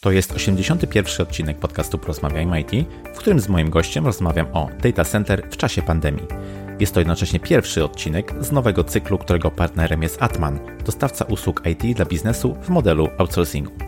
[0.00, 1.26] To jest 81.
[1.26, 2.70] odcinek podcastu Porozmawiajmy IT,
[3.14, 6.26] w którym z moim gościem rozmawiam o data center w czasie pandemii.
[6.80, 11.96] Jest to jednocześnie pierwszy odcinek z nowego cyklu, którego partnerem jest Atman, dostawca usług IT
[11.96, 13.87] dla biznesu w modelu outsourcingu.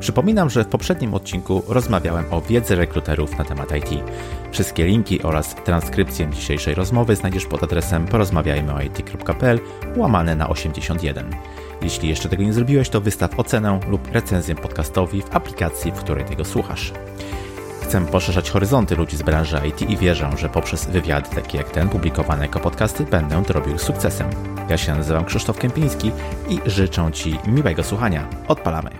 [0.00, 4.02] Przypominam, że w poprzednim odcinku rozmawiałem o wiedzy rekruterów na temat IT.
[4.52, 9.60] Wszystkie linki oraz transkrypcję dzisiejszej rozmowy znajdziesz pod adresem porozmawiajmyoit.pl
[9.96, 11.30] łamane na 81.
[11.82, 16.24] Jeśli jeszcze tego nie zrobiłeś, to wystaw ocenę lub recenzję podcastowi w aplikacji, w której
[16.24, 16.92] tego słuchasz.
[17.82, 21.88] Chcę poszerzać horyzonty ludzi z branży IT i wierzę, że poprzez wywiady takie jak ten
[21.88, 24.30] publikowane jako podcasty będę to robił z sukcesem.
[24.68, 26.10] Ja się nazywam Krzysztof Kępiński
[26.48, 28.28] i życzę Ci miłego słuchania.
[28.48, 28.90] Odpalamy!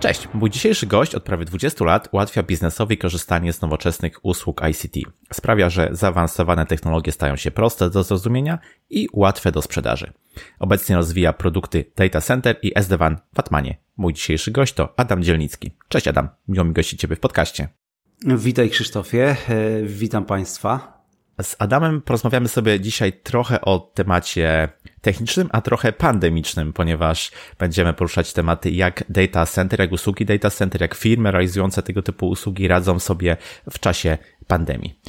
[0.00, 5.10] Cześć, mój dzisiejszy gość od prawie 20 lat ułatwia biznesowi korzystanie z nowoczesnych usług ICT.
[5.32, 8.58] Sprawia, że zaawansowane technologie stają się proste do zrozumienia
[8.90, 10.12] i łatwe do sprzedaży.
[10.58, 13.76] Obecnie rozwija produkty Data Center i SD-WAN w Atmanie.
[13.96, 15.70] Mój dzisiejszy gość to Adam Dzielnicki.
[15.88, 17.68] Cześć Adam, miło mi gościć Ciebie w podcaście.
[18.24, 20.97] Witaj Krzysztofie, e, witam Państwa.
[21.42, 24.68] Z Adamem porozmawiamy sobie dzisiaj trochę o temacie
[25.00, 30.80] technicznym, a trochę pandemicznym, ponieważ będziemy poruszać tematy jak data center, jak usługi data center,
[30.80, 33.36] jak firmy realizujące tego typu usługi radzą sobie
[33.70, 35.00] w czasie pandemii.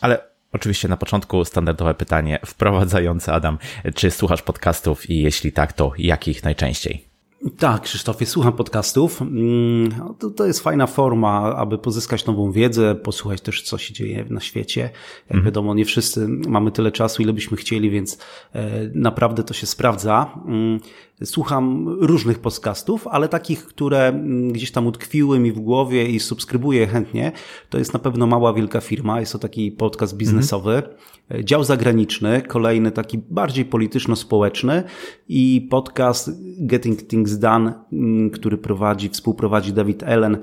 [0.00, 3.58] Ale Oczywiście na początku standardowe pytanie wprowadzające Adam,
[3.94, 7.11] czy słuchasz podcastów i jeśli tak, to jakich najczęściej?
[7.50, 9.22] Tak, Krzysztofie, słucham podcastów.
[9.22, 14.24] Mm, to, to jest fajna forma, aby pozyskać nową wiedzę, posłuchać też, co się dzieje
[14.30, 14.80] na świecie.
[14.80, 15.44] Jak mhm.
[15.44, 18.18] wiadomo, nie wszyscy mamy tyle czasu, ile byśmy chcieli, więc
[18.52, 20.38] e, naprawdę to się sprawdza.
[20.46, 20.80] Mm,
[21.24, 26.86] słucham różnych podcastów, ale takich, które mm, gdzieś tam utkwiły mi w głowie i subskrybuję
[26.86, 27.32] chętnie,
[27.70, 29.20] to jest na pewno Mała Wielka Firma.
[29.20, 30.74] Jest to taki podcast biznesowy.
[30.74, 30.96] Mhm.
[31.40, 34.82] Dział zagraniczny, kolejny taki bardziej polityczno-społeczny
[35.28, 36.30] i podcast
[36.66, 40.38] Getting Things Done, mm, który prowadzi, współprowadzi David Ellen.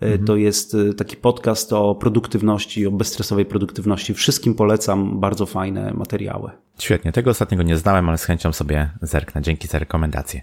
[0.00, 0.24] Mhm.
[0.24, 4.14] To jest e, taki podcast o produktywności, o bezstresowej produktywności.
[4.14, 6.50] Wszystkim polecam, bardzo fajne materiały.
[6.78, 9.42] Świetnie, tego ostatniego nie znałem, ale z chęcią sobie zerknę.
[9.42, 10.42] Dzięki za rekomendację.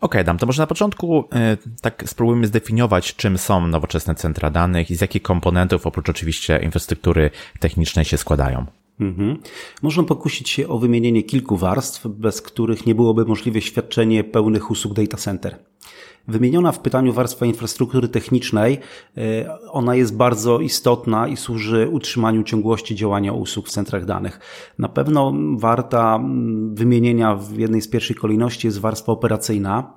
[0.00, 0.38] Ok, dam.
[0.38, 5.00] To może na początku e, tak spróbujmy zdefiniować, czym są nowoczesne centra danych i z
[5.00, 8.66] jakich komponentów, oprócz oczywiście infrastruktury technicznej, się składają.
[9.00, 9.36] Mhm.
[9.82, 14.94] Można pokusić się o wymienienie kilku warstw, bez których nie byłoby możliwe świadczenie pełnych usług
[14.94, 15.56] data center.
[16.28, 18.78] Wymieniona w pytaniu warstwa infrastruktury technicznej,
[19.16, 24.40] e, ona jest bardzo istotna i służy utrzymaniu ciągłości działania usług w centrach danych.
[24.78, 29.94] Na pewno warta mm, wymienienia w jednej z pierwszych kolejności jest warstwa operacyjna,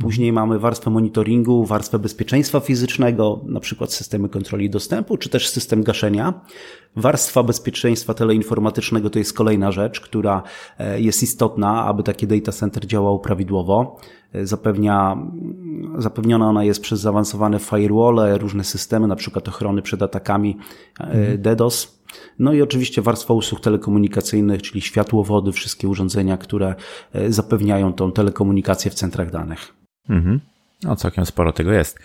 [0.00, 5.82] Później mamy warstwę monitoringu, warstwę bezpieczeństwa fizycznego, na przykład systemy kontroli dostępu, czy też system
[5.82, 6.40] gaszenia.
[6.96, 10.42] Warstwa bezpieczeństwa teleinformatycznego to jest kolejna rzecz, która
[10.78, 13.96] e, jest istotna, aby takie data center działał prawidłowo.
[14.32, 15.16] E, zapewnia,
[15.98, 20.56] zapewniona ona jest przez zaawansowane firewall, różne systemy, na przykład ochrony przed atakami
[21.00, 21.42] e, mhm.
[21.42, 22.02] DDoS.
[22.38, 26.74] No i oczywiście warstwa usług telekomunikacyjnych, czyli światłowody, wszystkie urządzenia, które
[27.28, 29.85] zapewniają tą telekomunikację w centrach danych.
[30.10, 30.40] Mhm.
[30.82, 31.98] No całkiem sporo tego jest.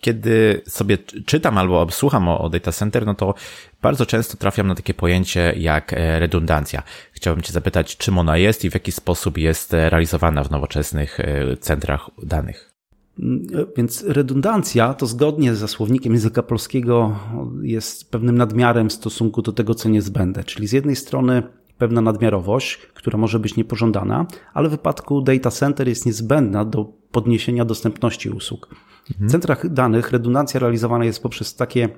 [0.00, 3.34] Kiedy sobie czytam albo słucham o, o data center, no to
[3.82, 6.82] bardzo często trafiam na takie pojęcie jak e, redundancja.
[7.12, 11.20] Chciałbym Cię zapytać, czym ona jest i w jaki sposób jest e, realizowana w nowoczesnych
[11.20, 12.72] e, centrach danych.
[13.18, 17.18] Mm, więc redundancja to zgodnie ze słownikiem języka polskiego
[17.62, 20.44] jest pewnym nadmiarem w stosunku do tego, co niezbędne.
[20.44, 21.42] Czyli z jednej strony
[21.78, 27.64] pewna nadmiarowość, która może być niepożądana, ale w wypadku data center jest niezbędna do podniesienia
[27.64, 28.68] dostępności usług.
[29.10, 29.28] Mhm.
[29.28, 31.88] W centrach danych redundancja realizowana jest poprzez takie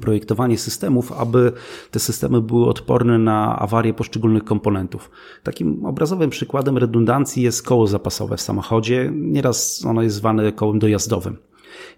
[0.00, 1.52] projektowanie systemów, aby
[1.90, 5.10] te systemy były odporne na awarie poszczególnych komponentów.
[5.42, 9.10] Takim obrazowym przykładem redundancji jest koło zapasowe w samochodzie.
[9.14, 11.36] Nieraz ono jest zwane kołem dojazdowym.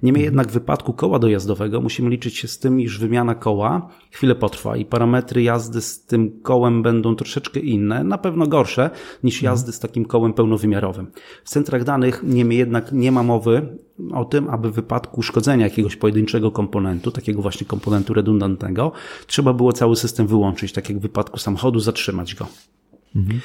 [0.02, 4.34] Niemniej jednak w wypadku koła dojazdowego musimy liczyć się z tym, iż wymiana koła chwilę
[4.34, 8.90] potrwa i parametry jazdy z tym kołem będą troszeczkę inne, na pewno gorsze
[9.24, 9.52] niż mhm.
[9.52, 11.06] jazdy z takim kołem pełnowymiarowym.
[11.44, 13.78] W centrach danych niemniej jednak nie ma mowy
[14.12, 18.92] o tym, aby w wypadku uszkodzenia jakiegoś pojedynczego komponentu, takiego właśnie komponentu redundantnego,
[19.26, 22.46] trzeba było cały system wyłączyć, tak jak w wypadku samochodu, zatrzymać go.
[23.16, 23.40] Mhm.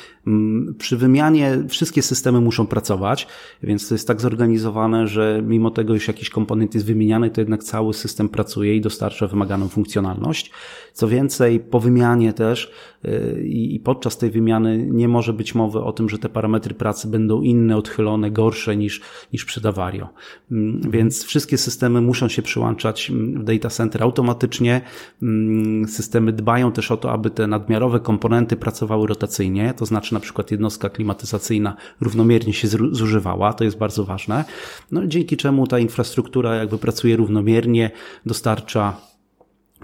[0.78, 3.28] Przy wymianie wszystkie systemy muszą pracować,
[3.64, 7.64] więc to jest tak zorganizowane, że mimo tego, iż jakiś komponent jest wymieniany, to jednak
[7.64, 10.52] cały system pracuje i dostarcza wymaganą funkcjonalność.
[10.94, 12.72] Co więcej, po wymianie też
[13.06, 17.08] y, i podczas tej wymiany nie może być mowy o tym, że te parametry pracy
[17.08, 19.02] będą inne, odchylone, gorsze niż,
[19.34, 20.08] niż przed awarią.
[20.52, 24.82] Mm, więc wszystkie systemy muszą się przyłączać w data center automatycznie.
[25.22, 30.14] Mm, systemy dbają też o to, aby te nadmiarowe komponenty pracowały rotacyjnie operacyjnie, to znaczy
[30.14, 34.46] na przykład jednostka klimatyzacyjna równomiernie się zużywała, to jest bardzo ważne,
[34.92, 37.92] no, dzięki czemu ta infrastruktura jakby pracuje równomiernie,
[38.26, 38.98] dostarcza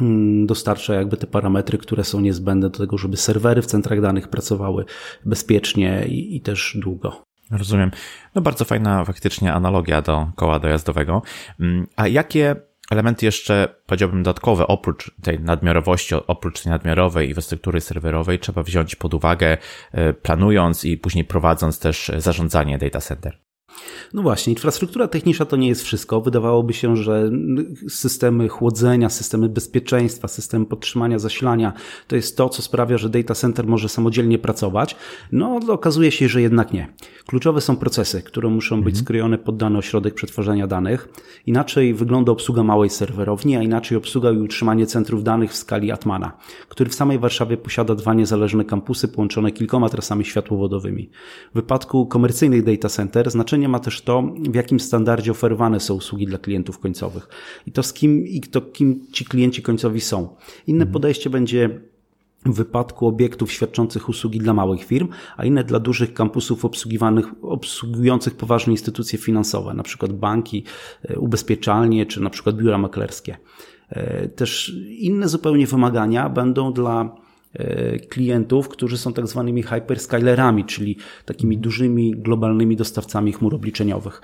[0.02, 4.28] mm, dostarcza jakby te parametry, które są niezbędne do tego, żeby serwery w centrach danych
[4.28, 4.86] pracowały
[5.26, 7.24] bezpiecznie i, i też długo.
[7.52, 7.92] Rozumiem.
[8.36, 11.22] No bardzo fajna faktycznie analogia do koła dojazdowego.
[11.60, 12.56] Mm, a jakie
[12.92, 19.14] elementy jeszcze, powiedziałbym, dodatkowe, oprócz tej nadmiarowości, oprócz tej nadmiarowej infrastruktury serwerowej, trzeba wziąć pod
[19.14, 19.58] uwagę,
[19.92, 23.38] e, planując i później prowadząc też zarządzanie data center?
[24.14, 26.22] No właśnie, infrastruktura techniczna to nie jest wszystko.
[26.22, 27.32] Wydawałoby się, że
[27.90, 31.74] systemy chłodzenia, systemy bezpieczeństwa, systemy podtrzymania zasilania
[32.08, 34.96] to jest to, co sprawia, że data center może samodzielnie pracować.
[35.32, 36.94] No, okazuje się, że jednak nie.
[37.26, 39.06] Kluczowe są procesy, które muszą być mhm.
[39.06, 41.10] skrojone pod dany ośrodek przetwarzania danych.
[41.46, 46.32] Inaczej wygląda obsługa małej serwerowni, a inaczej obsługa i utrzymanie centrów danych w skali Atmana,
[46.70, 51.10] który w samej Warszawie posiada dwa niezależne kampusy połączone kilkoma trasami światłowodowymi.
[51.52, 56.26] W wypadku komercyjnych data center znaczenie ma też to, w jakim standardzie oferowane są usługi
[56.26, 57.28] dla klientów końcowych
[57.68, 60.36] i to z kim i to kim ci klienci końcowi są.
[60.68, 60.94] Inne mhm.
[60.94, 61.82] podejście będzie
[62.46, 68.36] w wypadku obiektów świadczących usługi dla małych firm, a inne dla dużych kampusów obsługiwanych, obsługujących
[68.36, 70.64] poważne instytucje finansowe, na przykład banki,
[71.04, 73.38] e, ubezpieczalnie czy na przykład biura maklerskie.
[73.90, 77.16] E, też inne zupełnie wymagania będą dla
[78.10, 84.22] klientów, którzy są tak zwanymi hyperscalerami, czyli takimi dużymi globalnymi dostawcami chmur obliczeniowych.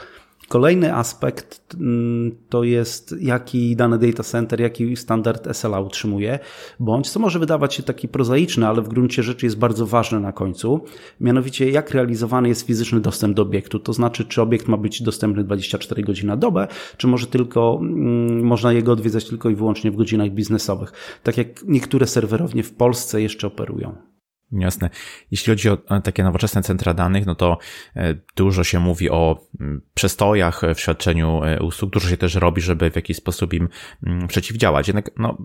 [0.47, 6.39] Kolejny aspekt mm, to jest, jaki dany data center, jaki standard SLA utrzymuje,
[6.79, 10.31] bądź co może wydawać się taki prozaiczny, ale w gruncie rzeczy jest bardzo ważne na
[10.31, 10.83] końcu,
[11.21, 15.43] mianowicie jak realizowany jest fizyczny dostęp do obiektu, to znaczy czy obiekt ma być dostępny
[15.43, 16.67] 24 godziny na dobę,
[16.97, 21.63] czy może tylko mm, można jego odwiedzać tylko i wyłącznie w godzinach biznesowych, tak jak
[21.63, 24.16] niektóre serwerownie w Polsce jeszcze operują.
[24.51, 24.89] Jasne.
[25.31, 27.57] Jeśli chodzi o takie nowoczesne centra danych, no to
[27.95, 32.61] e, dużo się mówi o mm, przestojach w świadczeniu e, usług, dużo się też robi,
[32.61, 33.69] żeby w jakiś sposób im
[34.03, 34.87] mm, przeciwdziałać.
[34.87, 35.37] Jednak no,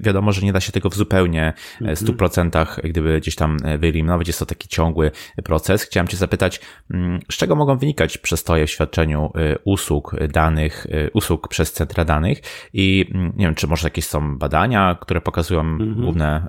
[0.00, 2.90] wiadomo, że nie da się tego w zupełnie 100% e, mhm.
[2.90, 4.26] gdyby gdzieś tam wyeliminować.
[4.26, 5.10] Jest to taki ciągły
[5.44, 5.82] proces.
[5.82, 6.60] Chciałem Cię zapytać,
[6.90, 9.32] mm, z czego mogą wynikać przestoje w świadczeniu
[9.64, 12.38] usług danych, usług przez centra danych
[12.72, 15.94] i nie wiem, czy może jakieś są badania, które pokazują mhm.
[15.94, 16.48] główne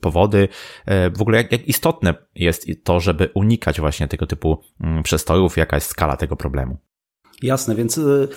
[0.00, 0.48] powody.
[0.86, 5.56] E, w ogóle jak, jak istotne jest to, żeby unikać właśnie tego typu mm, przestojów,
[5.56, 6.78] jaka jest skala tego problemu?
[7.42, 8.28] Jasne, więc y,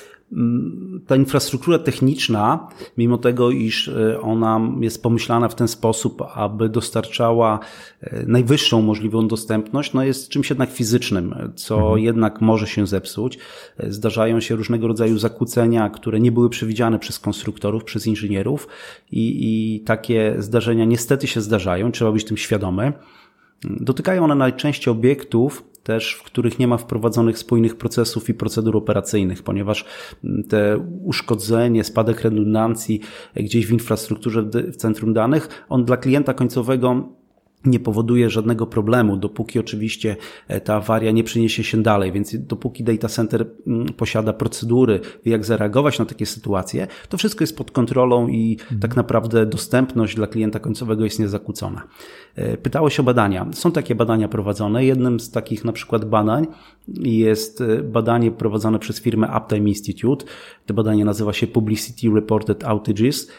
[1.07, 2.67] ta infrastruktura techniczna,
[2.97, 7.59] mimo tego, iż e, ona jest pomyślana w ten sposób, aby dostarczała
[8.01, 11.99] e, najwyższą możliwą dostępność, no jest czymś jednak fizycznym, co mhm.
[11.99, 13.39] jednak może się zepsuć.
[13.79, 18.67] Zdarzają się różnego rodzaju zakłócenia, które nie były przewidziane przez konstruktorów, przez inżynierów
[19.11, 22.93] i, i takie zdarzenia niestety się zdarzają, trzeba być tym świadomy.
[23.69, 29.43] Dotykają one najczęściej obiektów, też, w których nie ma wprowadzonych spójnych procesów i procedur operacyjnych,
[29.43, 29.85] ponieważ
[30.23, 32.99] mm, te uszkodzenie, spadek redundancji
[33.35, 37.09] gdzieś w infrastrukturze w centrum danych, on dla klienta końcowego
[37.65, 40.15] nie powoduje żadnego problemu, dopóki oczywiście
[40.47, 45.31] e, ta awaria nie przyniesie się dalej, więc dopóki data center mm, posiada procedury, wie
[45.31, 48.81] jak zareagować na takie sytuacje, to wszystko jest pod kontrolą i mhm.
[48.81, 51.83] tak naprawdę dostępność dla klienta końcowego jest niezakłócona.
[52.35, 53.47] E, pytałeś o badania.
[53.53, 54.85] Są takie badania prowadzone.
[54.85, 56.47] Jednym z takich na przykład badań
[56.99, 60.25] jest e, badanie prowadzone przez firmę Uptime Institute.
[60.65, 63.31] To badanie nazywa się Publicity Reported Outages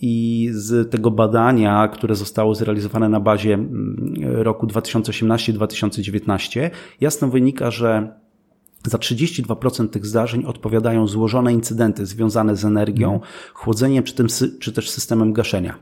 [0.00, 6.70] I z tego badania, które zostało zrealizowane na bazie mm, roku 2018-2019,
[7.00, 8.20] jasno wynika, że
[8.86, 13.32] za 32% tych zdarzeń odpowiadają złożone incydenty związane z energią, mhm.
[13.54, 14.26] chłodzeniem czy, tym,
[14.60, 15.78] czy też systemem gaszenia.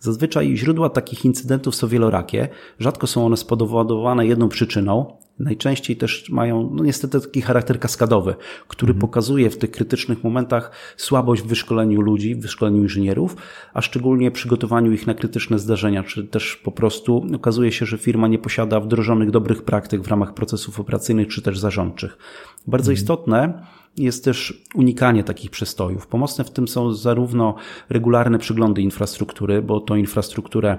[0.00, 2.48] Zazwyczaj źródła takich incydentów są wielorakie,
[2.78, 8.34] rzadko są one spowodowane jedną przyczyną, najczęściej też mają no niestety taki charakter kaskadowy,
[8.68, 9.00] który mhm.
[9.00, 13.36] pokazuje w tych krytycznych momentach słabość w wyszkoleniu ludzi, w wyszkoleniu inżynierów,
[13.74, 18.28] a szczególnie przygotowaniu ich na krytyczne zdarzenia, czy też po prostu okazuje się, że firma
[18.28, 22.18] nie posiada wdrożonych dobrych praktyk w ramach procesów operacyjnych, czy też zarządczych.
[22.66, 22.94] Bardzo mhm.
[23.02, 23.66] istotne
[23.96, 26.06] jest też unikanie takich przestojów.
[26.06, 27.54] Pomocne w tym są zarówno
[27.88, 30.78] regularne przeglądy infrastruktury, bo tą infrastrukturę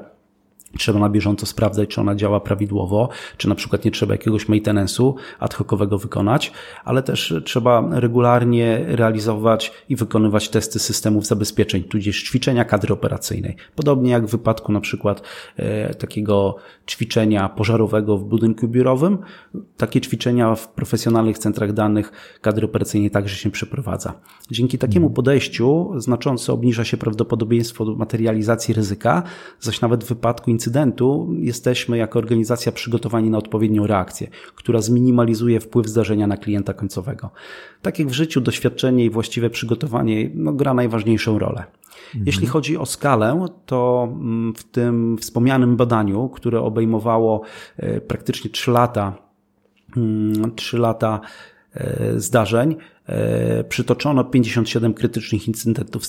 [0.77, 5.13] Trzeba na bieżąco sprawdzać, czy ona działa prawidłowo, czy na przykład nie trzeba jakiegoś maintenance'u
[5.39, 6.51] ad hocowego wykonać,
[6.85, 13.55] ale też trzeba regularnie realizować i wykonywać testy systemów zabezpieczeń, tudzież ćwiczenia kadry operacyjnej.
[13.75, 15.21] Podobnie jak w wypadku na przykład
[15.57, 16.55] e, takiego
[16.87, 19.17] ćwiczenia pożarowego w budynku biurowym,
[19.77, 22.11] takie ćwiczenia w profesjonalnych centrach danych
[22.41, 24.13] kadry operacyjnej także się przeprowadza.
[24.51, 25.15] Dzięki takiemu mhm.
[25.15, 29.23] podejściu znacząco obniża się prawdopodobieństwo materializacji ryzyka,
[29.59, 35.87] zaś nawet w wypadku incydentu jesteśmy jako organizacja przygotowani na odpowiednią reakcję, która zminimalizuje wpływ
[35.87, 37.29] zdarzenia na klienta końcowego.
[37.81, 41.63] Tak jak w życiu, doświadczenie i właściwe przygotowanie no, gra najważniejszą rolę.
[42.05, 42.23] Mhm.
[42.25, 47.41] Jeśli chodzi o skalę, to mm, w tym wspomnianym badaniu, które obejmowało
[47.77, 49.17] e, praktycznie 3 lata,
[50.55, 51.21] 3 mm, lata
[52.17, 52.75] zdarzeń,
[53.09, 56.03] E, przytoczono 57 krytycznych incydentów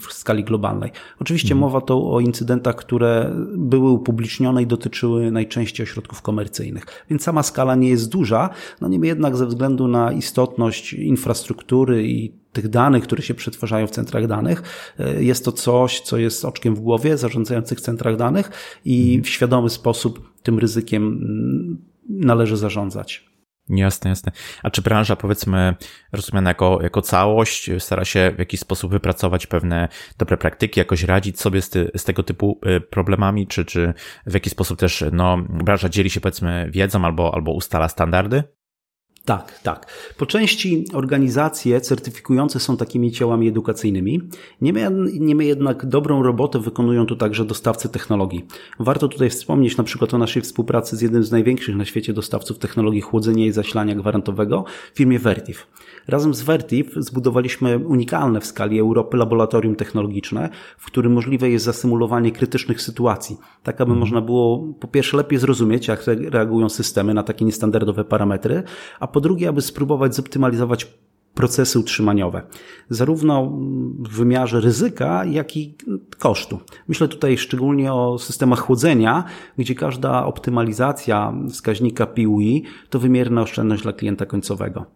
[0.00, 0.90] w skali globalnej.
[1.20, 1.60] Oczywiście mhm.
[1.60, 7.74] mowa to o incydentach, które były upublicznione i dotyczyły najczęściej ośrodków komercyjnych, więc sama skala
[7.74, 13.22] nie jest duża, no niemniej jednak ze względu na istotność infrastruktury i tych danych, które
[13.22, 14.62] się przetwarzają w centrach danych,
[14.98, 18.50] e, jest to coś, co jest oczkiem w głowie zarządzających centrach danych
[18.84, 19.24] i mhm.
[19.24, 21.78] w świadomy sposób tym ryzykiem mm,
[22.08, 23.29] należy zarządzać.
[23.70, 24.32] Jasne, jasne.
[24.62, 25.74] A czy branża, powiedzmy,
[26.12, 31.40] rozumiana jako, jako całość, stara się w jakiś sposób wypracować pewne dobre praktyki, jakoś radzić
[31.40, 33.94] sobie z, ty, z tego typu y, problemami, czy, czy
[34.26, 38.42] w jakiś sposób też no, branża dzieli się, powiedzmy, wiedzą albo, albo ustala standardy?
[39.24, 39.86] Tak, tak.
[40.18, 44.20] Po części organizacje certyfikujące są takimi ciałami edukacyjnymi.
[44.60, 48.46] Niemniej jednak dobrą robotę wykonują tu także dostawcy technologii.
[48.78, 52.58] Warto tutaj wspomnieć na przykład o naszej współpracy z jednym z największych na świecie dostawców
[52.58, 55.66] technologii chłodzenia i zasilania gwarantowego, firmie Vertiv.
[56.08, 62.32] Razem z Vertiv zbudowaliśmy unikalne w skali Europy laboratorium technologiczne, w którym możliwe jest zasymulowanie
[62.32, 64.00] krytycznych sytuacji, tak aby mhm.
[64.00, 68.62] można było po pierwsze lepiej zrozumieć, jak reagują systemy na takie niestandardowe parametry,
[69.00, 70.86] a po drugie, aby spróbować zoptymalizować
[71.34, 72.42] procesy utrzymaniowe,
[72.90, 73.58] zarówno
[73.98, 75.74] w wymiarze ryzyka, jak i
[76.20, 76.60] kosztu.
[76.88, 79.24] Myślę tutaj szczególnie o systemach chłodzenia,
[79.58, 84.86] gdzie każda optymalizacja wskaźnika PUI to wymierna oszczędność dla klienta końcowego.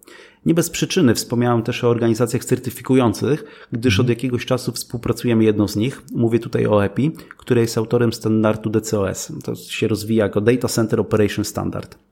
[0.47, 5.77] Nie bez przyczyny wspomniałem też o organizacjach certyfikujących, gdyż od jakiegoś czasu współpracujemy jedną z
[5.77, 6.03] nich.
[6.15, 9.33] Mówię tutaj o EPI, która jest autorem standardu DCOS.
[9.45, 12.04] To się rozwija jako Data Center Operation Standard.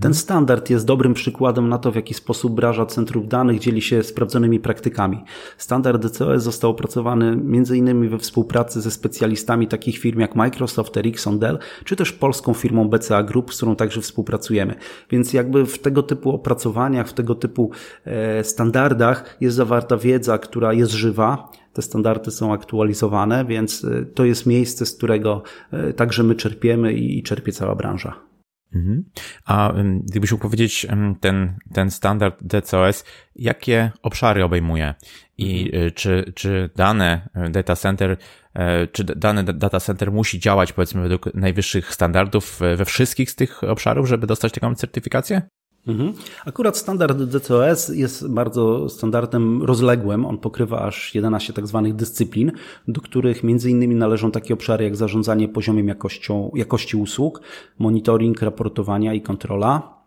[0.00, 4.02] Ten standard jest dobrym przykładem na to, w jaki sposób branża centrów danych dzieli się
[4.02, 5.24] sprawdzonymi praktykami.
[5.58, 8.08] Standard DCOS został opracowany m.in.
[8.08, 13.22] we współpracy ze specjalistami takich firm jak Microsoft, Ericsson, Dell, czy też polską firmą BCA
[13.22, 14.74] Group, z którą także współpracujemy.
[15.10, 17.70] Więc jakby w tego typu opracowaniach, w tego typu
[18.04, 24.24] e, standardach jest zawarta wiedza, która jest żywa, te standardy są aktualizowane, więc e, to
[24.24, 28.31] jest miejsce, z którego e, także my czerpiemy i czerpie cała branża.
[28.74, 29.04] Mhm.
[29.44, 29.72] A
[30.04, 30.86] gdybyś mógł powiedzieć,
[31.20, 33.04] ten, ten standard DCOS,
[33.36, 34.94] jakie obszary obejmuje
[35.38, 35.82] i mhm.
[35.82, 38.58] y, czy, czy dane y, data center, y,
[38.92, 44.08] czy dany data center musi działać powiedzmy według najwyższych standardów we wszystkich z tych obszarów,
[44.08, 45.42] żeby dostać taką certyfikację?
[45.86, 46.12] Mhm.
[46.46, 50.26] Akurat standard DCOS jest bardzo standardem rozległym.
[50.26, 52.52] On pokrywa aż 11 tak zwanych dyscyplin,
[52.88, 57.40] do których między innymi należą takie obszary jak zarządzanie poziomem jakością, jakości usług,
[57.78, 60.01] monitoring, raportowania i kontrola.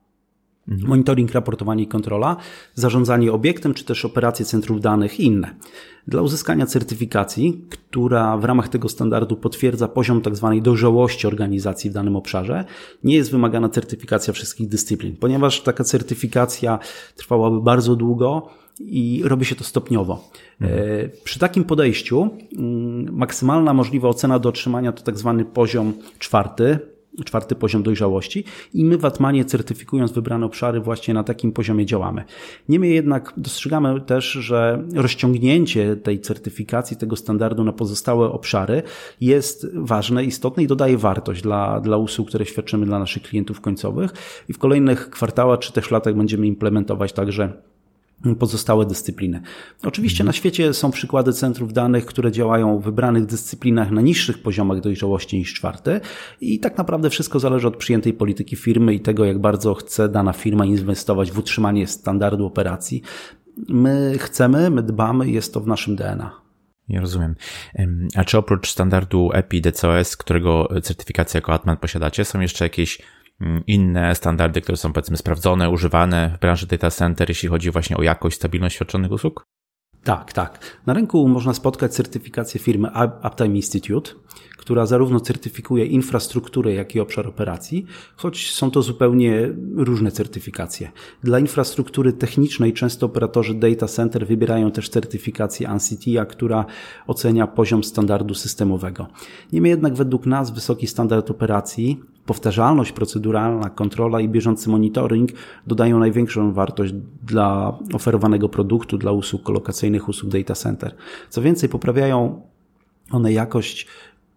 [0.67, 2.36] Monitoring, raportowanie i kontrola,
[2.75, 5.55] zarządzanie obiektem, czy też operacje centrów danych i inne.
[6.07, 10.51] Dla uzyskania certyfikacji, która w ramach tego standardu potwierdza poziom tzw.
[10.53, 12.65] Tak dojrzałości organizacji w danym obszarze,
[13.03, 16.79] nie jest wymagana certyfikacja wszystkich dyscyplin, ponieważ taka certyfikacja
[17.15, 20.29] trwałaby bardzo długo i robi się to stopniowo.
[20.62, 20.79] Mhm.
[20.79, 25.36] E, przy takim podejściu mm, maksymalna możliwa ocena do otrzymania to tzw.
[25.38, 26.79] Tak poziom czwarty,
[27.25, 28.43] czwarty poziom dojrzałości
[28.74, 32.24] i my w Atmanie certyfikując wybrane obszary właśnie na takim poziomie działamy.
[32.69, 38.84] Niemniej jednak dostrzegamy też, że rozciągnięcie tej certyfikacji, tego standardu na pozostałe obszary
[39.22, 44.12] jest ważne, istotne i dodaje wartość dla, dla usług, które świadczymy dla naszych klientów końcowych
[44.50, 47.53] i w kolejnych kwartałach czy też latach będziemy implementować także
[48.39, 49.41] pozostałe dyscypliny.
[49.84, 54.81] Oczywiście na świecie są przykłady centrów danych, które działają w wybranych dyscyplinach na niższych poziomach
[54.81, 56.01] dojrzałości niż czwarte
[56.41, 60.34] i tak naprawdę wszystko zależy od przyjętej polityki firmy i tego, jak bardzo chce dana
[60.34, 63.01] firma inwestować w utrzymanie standardu operacji.
[63.69, 66.31] My chcemy, my dbamy, jest to w naszym DNA.
[66.89, 67.36] Nie rozumiem.
[68.15, 73.01] A czy oprócz standardu EPI DCOS, którego certyfikację jako Atman posiadacie, są jeszcze jakieś
[73.68, 78.04] inne standardy, które są powiedzmy sprawdzone, używane w branży data center, jeśli chodzi właśnie o
[78.04, 79.46] jakość, stabilność świadczonych usług?
[80.04, 80.80] Tak, tak.
[80.86, 82.89] Na rynku można spotkać certyfikację firmy
[83.27, 84.12] Uptime Institute,
[84.58, 90.92] która zarówno certyfikuje infrastrukturę, jak i obszar operacji, choć są to zupełnie różne certyfikacje.
[91.24, 96.65] Dla infrastruktury technicznej często operatorzy data center wybierają też certyfikację ANSI-TIA, która
[97.08, 99.08] ocenia poziom standardu systemowego.
[99.54, 105.32] Niemniej jednak według nas wysoki standard operacji powtarzalność proceduralna, kontrola i bieżący monitoring
[105.67, 110.96] dodają największą wartość dla oferowanego produktu, dla usług kolokacyjnych, usług data center.
[111.29, 112.41] Co więcej, poprawiają
[113.12, 113.88] one jakość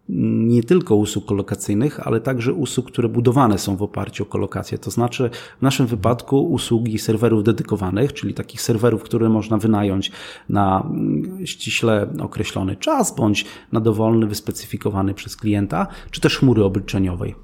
[0.09, 4.77] nie tylko usług kolokacyjnych, ale także usług, które budowane są w oparciu o kolokację.
[4.77, 5.29] To znaczy
[5.59, 10.11] w naszym wypadku usługi serwerów dedykowanych, czyli takich serwerów, które można wynająć
[10.49, 17.35] na mm, ściśle określony czas, bądź na dowolny, wyspecyfikowany przez klienta, czy też chmury obliczeniowej.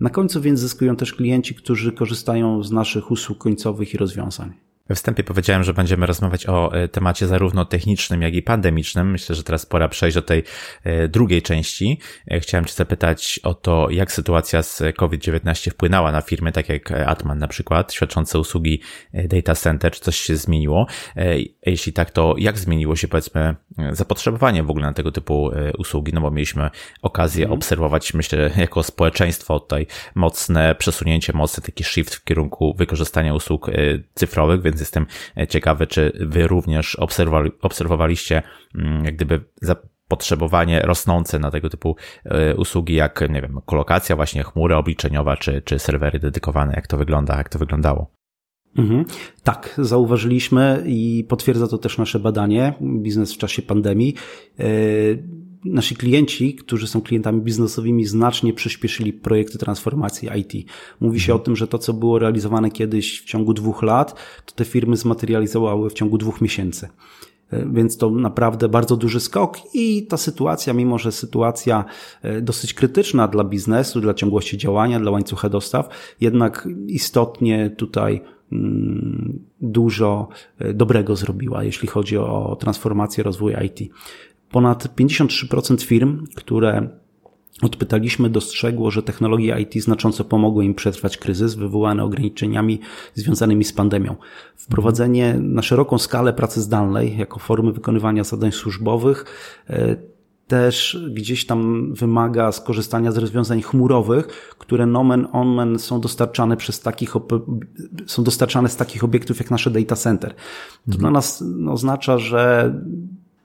[0.00, 4.52] Na końcu więc zyskują też klienci, którzy korzystają z naszych usług końcowych i rozwiązań.
[4.88, 9.10] We wstępie powiedziałem, że będziemy rozmawiać o e, temacie zarówno technicznym, jak i pandemicznym.
[9.10, 10.42] Myślę, że teraz pora przejść do tej
[10.84, 12.00] e, drugiej części.
[12.30, 16.92] E, chciałem Cię zapytać o to, jak sytuacja z COVID-19 wpłynęła na firmy, tak jak
[16.92, 18.80] Atman na przykład, świadczące usługi
[19.14, 20.86] data center, czy coś się zmieniło?
[21.66, 23.54] Jeśli tak, to jak zmieniło się, powiedzmy,
[23.92, 26.12] zapotrzebowanie w ogóle na tego typu usługi?
[26.14, 26.70] No bo mieliśmy
[27.02, 27.58] okazję mhm.
[27.58, 33.70] obserwować, myślę, jako społeczeństwo tutaj mocne przesunięcie, mocny taki shift w kierunku wykorzystania usług
[34.14, 38.42] cyfrowych, więc jestem e, ciekawy, czy wy również obserwowali, obserwowaliście
[38.74, 39.44] mm, jak gdyby
[40.08, 45.62] potrzebowanie rosnące na tego typu e, usługi, jak, nie wiem, kolokacja, właśnie chmura obliczeniowa, czy,
[45.62, 48.21] czy serwery dedykowane, jak to wygląda, jak to wyglądało?
[48.76, 49.04] Mhm.
[49.42, 54.14] Tak, zauważyliśmy i potwierdza to też nasze badanie, biznes w czasie pandemii.
[54.58, 54.64] E,
[55.64, 60.68] nasi klienci, którzy są klientami biznesowymi, znacznie przyspieszyli projekty transformacji IT.
[61.00, 64.14] Mówi się o tym, że to, co było realizowane kiedyś w ciągu dwóch lat,
[64.46, 66.88] to te firmy zmaterializowały w ciągu dwóch miesięcy.
[67.50, 71.84] E, więc to naprawdę bardzo duży skok i ta sytuacja, mimo że sytuacja
[72.22, 75.88] e, dosyć krytyczna dla biznesu, dla ciągłości działania, dla łańcucha dostaw,
[76.20, 78.20] jednak istotnie tutaj
[79.60, 80.28] dużo
[80.58, 83.92] e, dobrego zrobiła, jeśli chodzi o transformację, rozwój IT.
[84.50, 86.88] Ponad 53% firm, które
[87.62, 92.80] odpytaliśmy, dostrzegło, że technologie IT znacząco pomogły im przetrwać kryzys wywołany ograniczeniami
[93.14, 94.16] związanymi z pandemią.
[94.56, 99.24] Wprowadzenie na szeroką skalę pracy zdalnej jako formy wykonywania zadań służbowych
[99.70, 99.96] e,
[100.52, 104.26] też gdzieś tam wymaga skorzystania z rozwiązań chmurowych,
[104.58, 107.14] które nomen omen są dostarczane przez takich,
[108.06, 110.34] są dostarczane z takich obiektów jak nasze data center.
[110.34, 110.38] To
[110.86, 111.00] mhm.
[111.00, 112.74] dla nas oznacza, że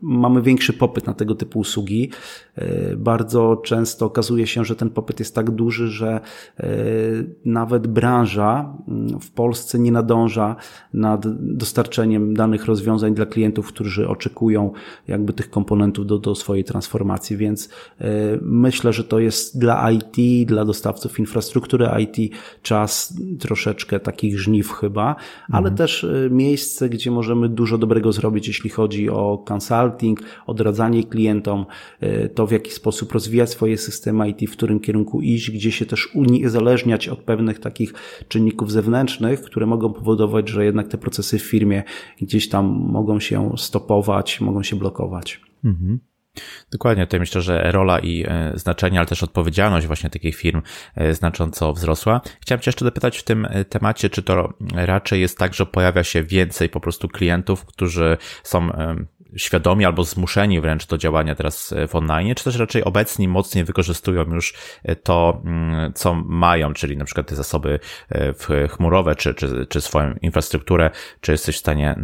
[0.01, 2.11] mamy większy popyt na tego typu usługi.
[2.55, 6.19] E, bardzo często okazuje się, że ten popyt jest tak duży, że
[6.59, 6.67] e,
[7.45, 10.55] nawet branża mm, w Polsce nie nadąża
[10.93, 14.71] nad dostarczeniem danych rozwiązań dla klientów, którzy oczekują
[15.07, 17.69] jakby tych komponentów do, do swojej transformacji, więc
[18.01, 18.05] e,
[18.41, 25.15] myślę, że to jest dla IT, dla dostawców infrastruktury IT czas troszeczkę takich żniw chyba,
[25.49, 25.75] ale mhm.
[25.75, 29.43] też miejsce, gdzie możemy dużo dobrego zrobić, jeśli chodzi o
[29.87, 31.65] consulting, odradzanie klientom,
[32.35, 36.15] to w jaki sposób rozwijać swoje systemy IT, w którym kierunku iść, gdzie się też
[36.15, 37.93] uniezależniać od pewnych takich
[38.27, 41.83] czynników zewnętrznych, które mogą powodować, że jednak te procesy w firmie
[42.21, 45.41] gdzieś tam mogą się stopować, mogą się blokować.
[45.65, 45.99] Mhm.
[46.71, 50.61] Dokładnie, tutaj myślę, że rola i e, znaczenie, ale też odpowiedzialność właśnie takich firm
[50.95, 52.21] e, znacząco wzrosła.
[52.41, 56.03] Chciałem Cię jeszcze dopytać w tym e, temacie, czy to raczej jest tak, że pojawia
[56.03, 58.69] się więcej po prostu klientów, którzy są
[59.35, 64.23] świadomi albo zmuszeni wręcz do działania teraz w online, czy też raczej obecni mocniej wykorzystują
[64.23, 64.53] już
[65.03, 67.79] to, mm, co mają, czyli na przykład te zasoby
[68.69, 71.95] chmurowe, czy, czy, czy swoją infrastrukturę, czy jesteś w stanie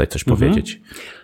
[0.00, 0.38] tutaj coś mhm.
[0.38, 0.80] powiedzieć?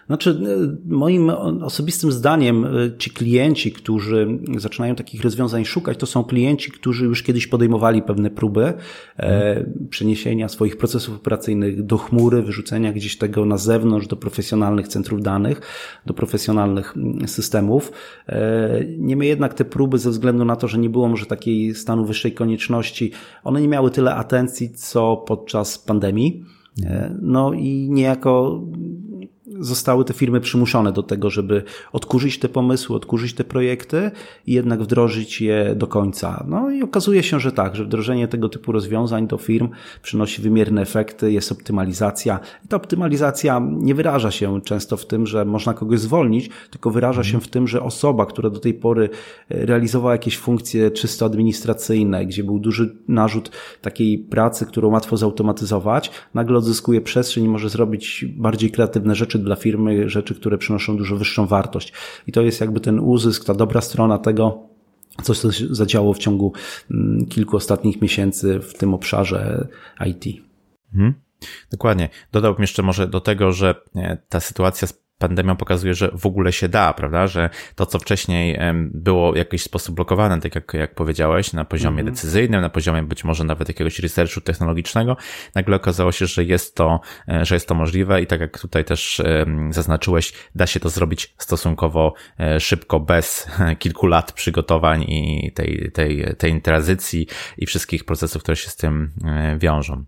[0.06, 1.30] Znaczy, e, moim
[1.62, 7.22] osobistym zdaniem e, ci klienci, którzy zaczynają takich rozwiązań szukać, to są klienci, którzy już
[7.22, 8.72] kiedyś podejmowali pewne próby
[9.16, 9.88] hmm.
[9.90, 15.60] przeniesienia swoich procesów operacyjnych do chmury, wyrzucenia gdzieś tego na zewnątrz, do profesjonalnych centrów danych,
[16.06, 16.94] do profesjonalnych
[17.26, 17.92] systemów.
[18.98, 22.32] Niemniej jednak te próby, ze względu na to, że nie było może takiej stanu wyższej
[22.32, 23.12] konieczności,
[23.44, 26.55] one nie miały tyle atencji, co podczas pandemii.
[27.22, 28.62] No i niejako
[29.60, 34.10] zostały te firmy przymuszone do tego, żeby odkurzyć te pomysły, odkurzyć te projekty
[34.46, 36.44] i jednak wdrożyć je do końca.
[36.48, 39.68] No i okazuje się, że tak, że wdrożenie tego typu rozwiązań do firm
[40.02, 42.40] przynosi wymierne efekty, jest optymalizacja.
[42.64, 47.24] I ta optymalizacja nie wyraża się często w tym, że można kogoś zwolnić, tylko wyraża
[47.24, 49.08] się w tym, że osoba, która do tej pory
[49.48, 53.50] e, realizowała jakieś funkcje czysto administracyjne, gdzie był duży narzut
[53.82, 59.56] takiej pracy, którą łatwo zautomatyzować, nagle odzyskuje przestrzeń i może zrobić bardziej kreatywne rzeczy dla
[59.56, 61.92] firmy rzeczy, które przynoszą dużo wyższą wartość.
[62.26, 64.58] I to jest jakby ten uzysk, ta dobra strona tego,
[65.22, 66.52] co się zadziało w ciągu
[66.90, 69.68] mm, kilku ostatnich miesięcy w tym obszarze
[70.06, 70.24] IT.
[70.94, 71.14] Mhm.
[71.70, 72.08] Dokładnie.
[72.32, 76.68] Dodałbym jeszcze może do tego, że e, ta sytuacja pandemią pokazuje, że w ogóle się
[76.68, 77.26] da, prawda?
[77.26, 82.00] Że to, co wcześniej było w jakiś sposób blokowane, tak jak, jak powiedziałeś, na poziomie
[82.00, 82.16] mm -hmm.
[82.16, 85.16] decyzyjnym, na poziomie być może nawet jakiegoś researchu technologicznego,
[85.54, 88.84] nagle okazało się, że jest to, e, że jest to możliwe i tak jak tutaj
[88.84, 89.22] też
[89.70, 96.34] zaznaczyłeś, da się to zrobić stosunkowo e, szybko, bez kilku lat przygotowań i tej, tej,
[96.38, 97.26] tej tranzycji
[97.58, 100.04] i wszystkich procesów, które się z tym e, wiążą.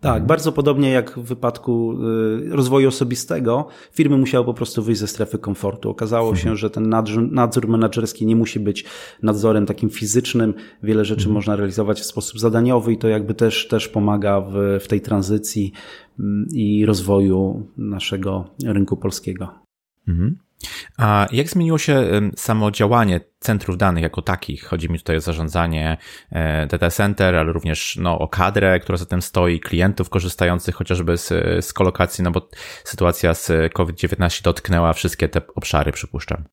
[0.00, 0.26] Tak, mhm.
[0.26, 5.38] bardzo podobnie jak w wypadku y, rozwoju osobistego, firmy musiały po prostu wyjść ze strefy
[5.38, 5.90] komfortu.
[5.90, 6.44] Okazało mhm.
[6.44, 8.84] się, że ten nadzór, nadzór menedżerski nie musi być
[9.22, 10.54] nadzorem takim fizycznym.
[10.82, 11.34] Wiele rzeczy mhm.
[11.34, 15.72] można realizować w sposób zadaniowy i to jakby też, też pomaga w, w tej tranzycji
[16.20, 19.48] mm, i rozwoju naszego rynku polskiego.
[20.08, 20.36] Mhm.
[20.96, 24.64] A jak zmieniło się samo działanie centrów danych jako takich?
[24.64, 25.96] Chodzi mi tutaj o zarządzanie
[26.30, 31.16] e, data center, ale również no, o kadrę, która za tym stoi, klientów korzystających chociażby
[31.16, 31.28] z,
[31.64, 32.48] z kolokacji, no bo
[32.84, 36.44] sytuacja z COVID-19 dotknęła wszystkie te obszary, przypuszczam.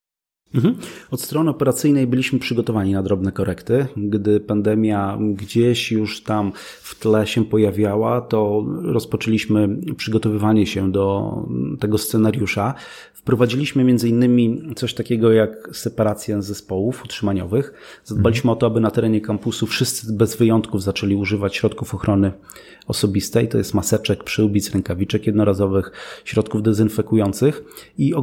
[0.54, 0.76] Mhm.
[1.10, 3.86] Od strony operacyjnej byliśmy przygotowani na drobne korekty.
[3.96, 11.34] Gdy pandemia gdzieś już tam w tle się pojawiała, to rozpoczęliśmy przygotowywanie się do
[11.80, 12.74] tego scenariusza.
[13.28, 17.72] Wprowadziliśmy między innymi coś takiego jak separację zespołów utrzymaniowych.
[18.04, 22.32] Zadbaliśmy o to, aby na terenie kampusu wszyscy bez wyjątków zaczęli używać środków ochrony
[22.86, 25.92] osobistej, to jest maseczek, przyłbic, rękawiczek jednorazowych,
[26.24, 27.64] środków dezynfekujących
[27.98, 28.14] i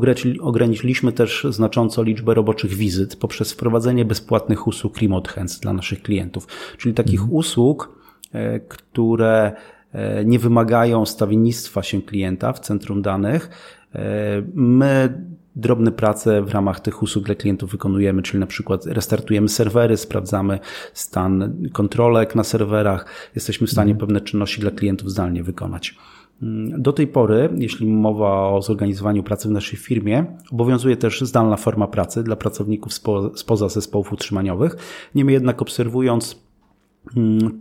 [0.41, 6.48] ograniczyliśmy też znacząco liczbę roboczych wizyt poprzez wprowadzenie bezpłatnych usług remote hands dla naszych klientów,
[6.78, 7.38] czyli takich mhm.
[7.38, 8.00] usług,
[8.34, 9.52] e, które
[9.94, 13.50] e, nie wymagają stawiennictwa się klienta w centrum danych.
[13.95, 15.21] E, my
[15.55, 20.60] drobne prace w ramach tych usług dla klientów wykonujemy, czyli na przykład restartujemy serwery, sprawdzamy
[20.93, 23.05] stan kontrolek na serwerach,
[23.36, 24.08] jesteśmy w stanie mhm.
[24.08, 25.95] pewne czynności dla klientów zdalnie wykonać.
[26.41, 31.58] Mm, do tej pory, jeśli mowa o zorganizowaniu pracy w naszej firmie, obowiązuje też zdalna
[31.58, 32.93] forma pracy dla pracowników
[33.36, 34.75] spoza zespołów utrzymaniowych.
[35.15, 36.44] Niemniej jednak obserwując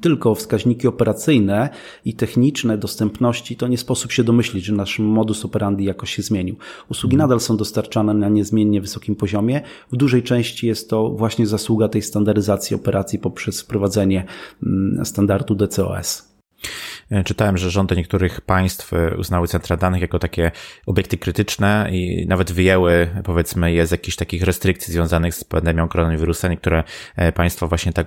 [0.01, 1.69] tylko wskaźniki operacyjne
[2.05, 6.57] i techniczne dostępności, to nie sposób się domyślić, że nasz modus operandi jakoś się zmienił.
[6.89, 7.29] Usługi mhm.
[7.29, 9.61] nadal są dostarczane na niezmiennie wysokim poziomie.
[9.93, 14.25] W dużej części jest to właśnie zasługa tej standaryzacji operacji poprzez wprowadzenie
[14.63, 16.35] mm, standardu DCOS.
[17.11, 20.51] E, czytałem, że rządy niektórych państw e, uznały centra danych jako takie
[20.87, 26.49] obiekty krytyczne i nawet wyjęły, powiedzmy, je z jakichś takich restrykcji związanych z pandemią koronawirusa.
[26.49, 26.85] Niektóre
[27.17, 28.07] e, państwa właśnie tak,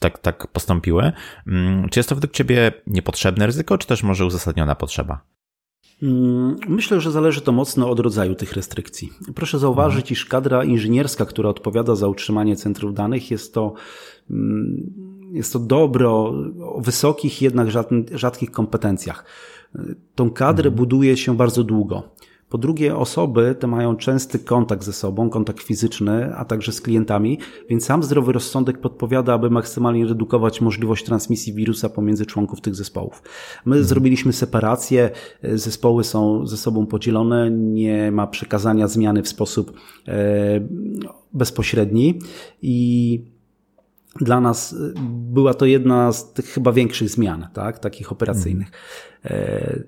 [0.00, 1.12] tak, tak postąpiły.
[1.46, 5.20] Mm, czy jest to według Ciebie niepotrzebne ryzyko, czy też może uzasadniona potrzeba?
[6.02, 9.12] Mm, myślę, że zależy to mocno od rodzaju tych restrykcji.
[9.34, 10.12] Proszę zauważyć, mhm.
[10.12, 13.74] iż kadra inżynierska, która odpowiada za utrzymanie centrów danych, jest to
[14.30, 17.68] mm, jest to dobro o wysokich, jednak
[18.12, 19.24] rzadkich kompetencjach.
[20.14, 20.76] Tą kadrę mhm.
[20.76, 22.02] buduje się bardzo długo.
[22.48, 27.38] Po drugie, osoby te mają częsty kontakt ze sobą, kontakt fizyczny, a także z klientami,
[27.68, 33.22] więc sam zdrowy rozsądek podpowiada, aby maksymalnie redukować możliwość transmisji wirusa pomiędzy członków tych zespołów.
[33.64, 33.84] My mhm.
[33.88, 35.10] zrobiliśmy separację,
[35.42, 39.72] zespoły są ze sobą podzielone, nie ma przekazania zmiany w sposób
[40.08, 40.60] e,
[41.32, 42.18] bezpośredni
[42.62, 43.37] i
[44.20, 48.68] dla nas y, była to jedna z tych chyba większych zmian, tak, takich operacyjnych.
[49.24, 49.84] Mhm.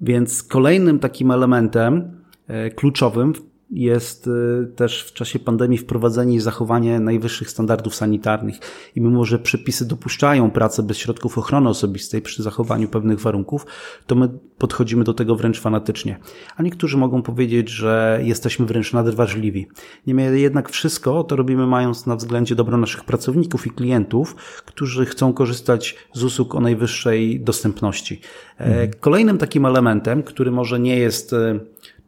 [0.00, 3.32] Więc kolejnym takim elementem e, kluczowym
[3.72, 8.56] jest y, też w czasie pandemii wprowadzenie i zachowanie najwyższych standardów sanitarnych.
[8.96, 13.66] I mimo, że przepisy dopuszczają pracę bez środków ochrony osobistej przy zachowaniu pewnych warunków,
[14.06, 16.18] to my podchodzimy do tego wręcz fanatycznie.
[16.56, 19.66] A niektórzy mogą powiedzieć, że jesteśmy wręcz nadwrażliwi.
[20.06, 25.32] Niemniej jednak wszystko to robimy mając na względzie dobro naszych pracowników i klientów, którzy chcą
[25.32, 28.20] korzystać z usług o najwyższej dostępności.
[28.60, 28.90] E, mhm.
[29.00, 31.60] Kolejnym takim elementem, który może nie jest e,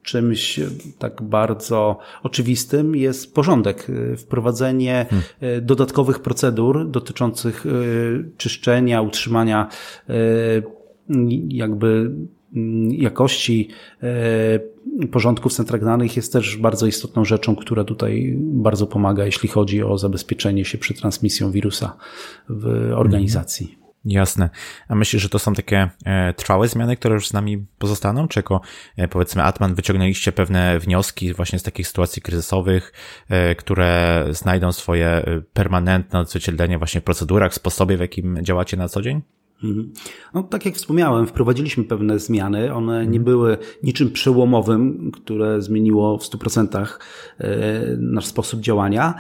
[0.05, 0.61] czymś
[0.99, 5.67] tak bardzo oczywistym jest porządek, y, wprowadzenie hmm.
[5.67, 9.69] dodatkowych procedur dotyczących y, czyszczenia, utrzymania
[11.49, 12.11] jakby
[12.57, 13.69] mm, jakości
[15.11, 19.83] porządku w centrach danych jest też bardzo istotną rzeczą, która tutaj bardzo pomaga, jeśli chodzi
[19.83, 21.97] o zabezpieczenie się przed transmisją wirusa
[22.49, 23.84] w organizacji.
[24.05, 24.51] Jasne.
[24.89, 28.29] A myślisz, że to są takie e, trwałe zmiany, które już z nami pozostaną?
[28.29, 28.61] Czy jako,
[28.97, 32.93] e, powiedzmy, Atman wyciągnęliście pewne wnioski właśnie z takich sytuacji kryzysowych,
[33.29, 39.03] e, które znajdą swoje permanentne odzwierciedlenie właśnie w procedurach, sposobie, w jakim działacie na co
[39.03, 39.23] dzień?
[39.65, 39.93] Mhm.
[40.35, 42.75] No, tak jak wspomniałem, wprowadziliśmy pewne zmiany.
[42.75, 43.25] One nie mhm.
[43.25, 46.87] były niczym przełomowym, które zmieniło w 100%
[47.39, 49.15] e, nasz sposób działania.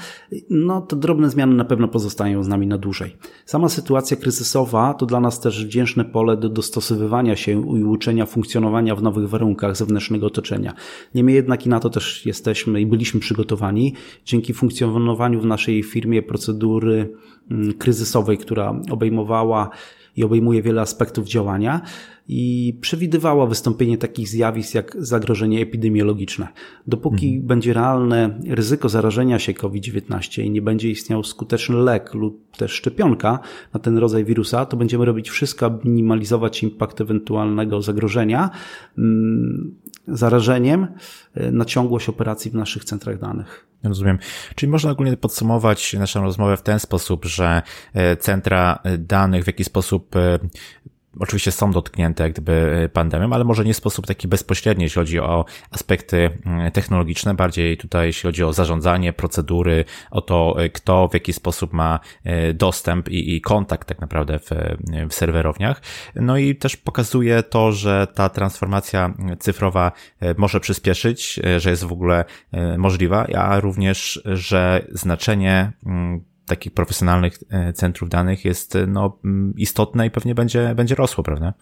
[0.50, 3.16] No, te drobne zmiany na pewno pozostają z nami na dłużej.
[3.46, 8.96] Sama sytuacja kryzysowa to dla nas też wdzięczne pole do dostosowywania się i uczenia funkcjonowania
[8.96, 10.74] w nowych warunkach zewnętrznego otoczenia.
[11.14, 16.22] Niemniej jednak i na to też jesteśmy i byliśmy przygotowani dzięki funkcjonowaniu w naszej firmie
[16.22, 17.12] procedury
[17.50, 19.70] mm, kryzysowej, która obejmowała
[20.16, 21.80] i obejmuje wiele aspektów działania
[22.28, 26.48] i przewidywała wystąpienie takich zjawisk jak zagrożenie epidemiologiczne.
[26.86, 27.46] Dopóki mhm.
[27.46, 33.38] będzie realne ryzyko zarażenia się COVID-19 i nie będzie istniał skuteczny lek lub też szczepionka
[33.74, 38.50] na ten rodzaj wirusa, to będziemy robić wszystko, aby minimalizować impact ewentualnego zagrożenia
[38.98, 39.74] mm,
[40.08, 40.86] zarażeniem
[41.34, 43.66] e, na ciągłość operacji w naszych centrach danych.
[43.82, 44.18] Rozumiem.
[44.54, 47.62] Czyli można ogólnie podsumować naszą rozmowę w ten sposób, że
[47.94, 50.38] e, centra danych w jakiś sposób e,
[51.20, 55.00] oczywiście są dotknięte jak gdyby e, pandemią, ale może nie w sposób taki bezpośredni, jeśli
[55.00, 60.68] chodzi o aspekty mm, technologiczne, bardziej tutaj jeśli chodzi o zarządzanie, procedury, o to, e,
[60.68, 64.50] kto w jaki sposób ma e, dostęp i, i kontakt tak naprawdę w,
[65.10, 65.82] w serwerowniach.
[66.14, 69.92] No i też pokazuje to, że ta transformacja cyfrowa
[70.36, 72.24] może przyspieszyć, że jest w ogóle
[72.78, 79.18] możliwa, a również, że znaczenie mm, takich profesjonalnych e, centrów danych jest e, no,
[79.56, 81.54] istotne i pewnie będzie, będzie rosło, prawda?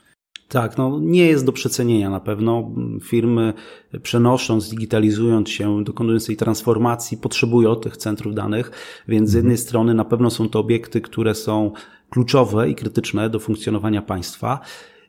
[0.48, 2.70] Tak, no nie jest do przecenienia na pewno.
[3.02, 3.54] Firmy
[4.02, 8.70] przenosząc, digitalizując się, dokonując tej transformacji, potrzebują tych centrów danych,
[9.08, 9.66] więc z jednej mhm.
[9.66, 11.72] strony na pewno są to obiekty, które są
[12.10, 14.60] kluczowe i krytyczne do funkcjonowania państwa.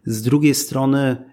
[0.06, 1.33] Z drugiej strony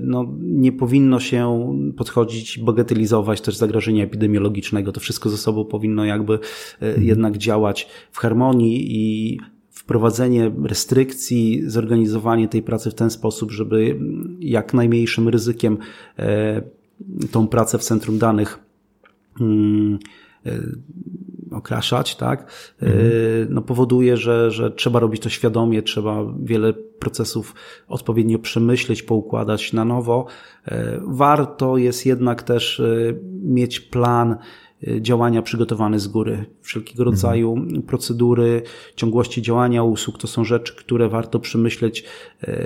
[0.00, 4.92] no, nie powinno się podchodzić, bagatelizować też zagrożenia epidemiologicznego.
[4.92, 6.38] To wszystko ze sobą powinno jakby e,
[6.80, 7.06] mhm.
[7.06, 9.38] jednak działać w harmonii i
[9.70, 13.98] wprowadzenie restrykcji, zorganizowanie tej pracy w ten sposób, żeby
[14.40, 15.78] jak najmniejszym ryzykiem
[16.18, 16.62] e,
[17.30, 18.58] tą pracę w centrum danych
[21.52, 23.00] okraszać, tak, mhm.
[23.50, 27.54] no powoduje, że, że trzeba robić to świadomie, trzeba wiele procesów
[27.88, 30.26] odpowiednio przemyśleć, poukładać na nowo.
[30.68, 34.36] E, warto jest jednak też e, mieć plan
[34.88, 36.44] e, działania przygotowany z góry.
[36.60, 37.14] Wszelkiego mhm.
[37.14, 37.82] rodzaju mhm.
[37.82, 38.62] procedury,
[38.96, 42.04] ciągłości działania usług to są rzeczy, które warto przemyśleć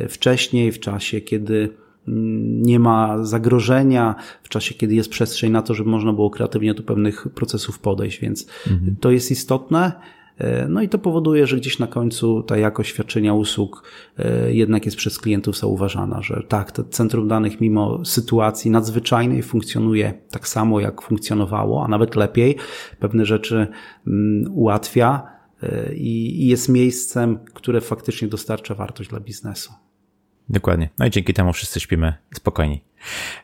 [0.09, 5.91] wcześniej, w czasie, kiedy nie ma zagrożenia w czasie, kiedy jest przestrzeń na to, żeby
[5.91, 8.97] można było kreatywnie do pewnych procesów podejść, więc mhm.
[9.01, 9.93] to jest istotne.
[10.39, 13.83] E, no i to powoduje, że gdzieś na końcu ta jakość świadczenia usług
[14.19, 20.15] e, jednak jest przez klientów zauważana, że tak, to centrum danych mimo sytuacji nadzwyczajnej funkcjonuje
[20.31, 22.57] tak samo, jak funkcjonowało, a nawet lepiej.
[23.01, 23.67] Pewne rzeczy
[24.07, 25.23] mm, ułatwia
[25.63, 29.73] e, i jest miejscem, które faktycznie dostarcza wartość dla biznesu.
[30.49, 30.89] Dokładnie.
[30.99, 32.85] No i dzięki temu wszyscy śpimy spokojniej.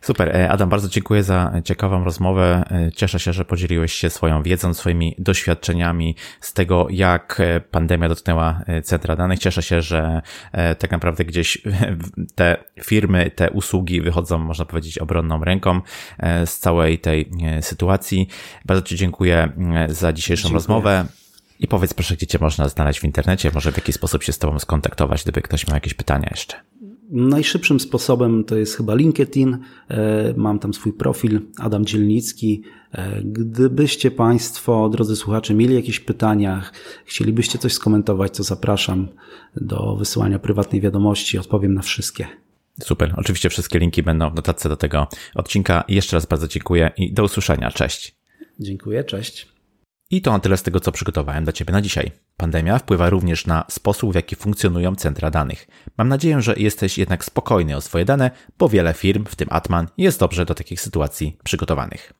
[0.00, 0.36] Super.
[0.36, 2.64] E, Adam, bardzo dziękuję za ciekawą rozmowę.
[2.70, 8.08] E, cieszę się, że podzieliłeś się swoją wiedzą, swoimi doświadczeniami z tego, jak e, pandemia
[8.08, 9.38] dotknęła centra danych.
[9.38, 10.22] Cieszę się, że
[10.78, 11.58] tak naprawdę gdzieś
[12.34, 15.80] te firmy, te usługi wychodzą, można powiedzieć, obronną ręką
[16.44, 18.28] z całej tej sytuacji.
[18.64, 19.52] Bardzo Ci dziękuję
[19.88, 20.54] za dzisiejszą dziękuję.
[20.54, 21.04] rozmowę.
[21.58, 24.38] I powiedz proszę, gdzie Cię można znaleźć w internecie, może w jaki sposób się z
[24.38, 26.56] Tobą skontaktować, gdyby ktoś miał jakieś pytania jeszcze.
[27.10, 29.58] Najszybszym sposobem to jest chyba LinkedIn.
[29.88, 32.62] E, mam tam swój profil, Adam Dzielnicki.
[32.92, 36.70] E, gdybyście Państwo, drodzy słuchacze, mieli jakieś pytania,
[37.04, 39.08] chcielibyście coś skomentować, to zapraszam
[39.56, 41.38] do wysyłania prywatnej wiadomości.
[41.38, 42.26] Odpowiem na wszystkie.
[42.82, 43.14] Super.
[43.16, 45.84] Oczywiście wszystkie linki będą w notatce do tego odcinka.
[45.88, 47.70] Jeszcze raz bardzo dziękuję i do usłyszenia.
[47.70, 48.14] Cześć.
[48.60, 49.48] Dziękuję, cześć.
[50.10, 52.10] I to na tyle z tego, co przygotowałem dla Ciebie na dzisiaj.
[52.40, 55.66] Pandemia wpływa również na sposób, w jaki funkcjonują centra danych.
[55.98, 59.88] Mam nadzieję, że jesteś jednak spokojny o swoje dane, bo wiele firm, w tym Atman,
[59.98, 62.12] jest dobrze do takich sytuacji przygotowanych.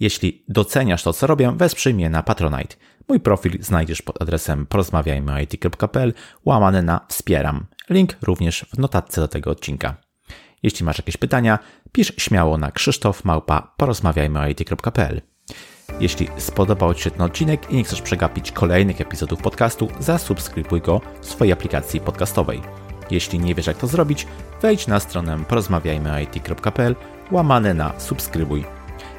[0.00, 2.76] Jeśli doceniasz to, co robię, wesprzyj mnie na Patronite.
[3.08, 7.66] Mój profil znajdziesz pod adresem porozmawiajmyit.pl łamane na wspieram.
[7.90, 9.96] Link również w notatce do tego odcinka.
[10.62, 11.58] Jeśli masz jakieś pytania,
[11.92, 15.31] pisz śmiało na krzysztof małpa porozmawiajmyit.pl.
[16.00, 21.00] Jeśli spodobał Ci się ten odcinek i nie chcesz przegapić kolejnych epizodów podcastu, zasubskrybuj go
[21.20, 22.62] w swojej aplikacji podcastowej.
[23.10, 24.26] Jeśli nie wiesz jak to zrobić,
[24.62, 26.96] wejdź na stronę porozmawiajmyit.pl
[27.30, 28.64] łamane na subskrybuj.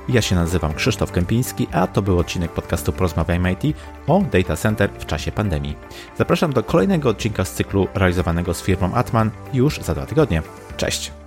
[0.10, 4.90] Ja się nazywam Krzysztof Kępiński, a to był odcinek podcastu Porozmawiajmy IT o Data Center
[5.00, 5.76] w czasie pandemii.
[6.18, 10.42] Zapraszam do kolejnego odcinka z cyklu realizowanego z firmą Atman już za dwa tygodnie.
[10.78, 11.23] Cześć!